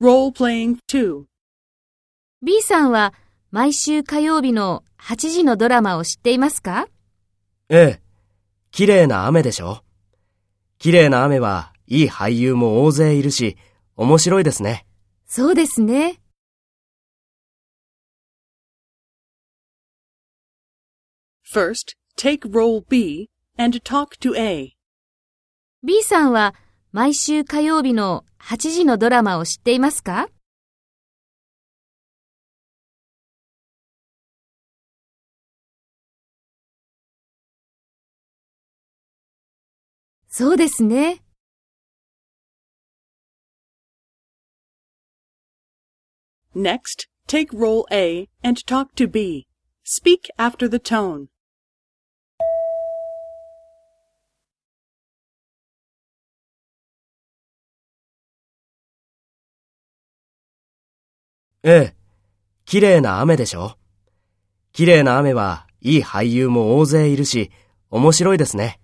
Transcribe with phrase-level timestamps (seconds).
[0.00, 1.24] Role-playing 2.
[2.40, 3.12] B さんは
[3.50, 6.86] 毎週火曜日の8時のドラマを知っていますか？
[7.68, 8.02] ええ。
[8.70, 9.82] 綺麗な雨でしょ
[10.78, 13.56] 綺麗な雨はいい俳優も大勢いるし、
[13.96, 14.86] 面白いですね。
[15.26, 16.20] そうですね。
[21.52, 24.76] First, take role B and talk to A.
[25.82, 26.54] B さんは
[26.92, 30.28] 毎週火曜日の8時のドラマを知っていますか
[40.28, 41.22] そうですね。
[46.54, 49.46] Next, take role A and talk to B.
[49.84, 51.28] Speak after the tone.
[61.64, 61.94] ええ。
[62.64, 63.76] 綺麗な雨でしょ
[64.72, 67.50] 綺麗な雨はいい俳優も大勢いるし、
[67.90, 68.80] 面白いですね。